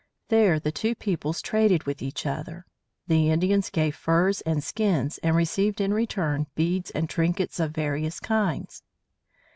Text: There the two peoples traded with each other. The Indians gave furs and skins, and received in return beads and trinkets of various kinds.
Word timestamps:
There 0.29 0.59
the 0.59 0.71
two 0.71 0.95
peoples 0.95 1.43
traded 1.43 1.83
with 1.83 2.01
each 2.01 2.25
other. 2.25 2.65
The 3.05 3.29
Indians 3.29 3.69
gave 3.69 3.95
furs 3.95 4.41
and 4.41 4.63
skins, 4.63 5.19
and 5.19 5.35
received 5.35 5.79
in 5.79 5.93
return 5.93 6.47
beads 6.55 6.89
and 6.89 7.07
trinkets 7.07 7.59
of 7.59 7.69
various 7.75 8.19
kinds. 8.19 8.81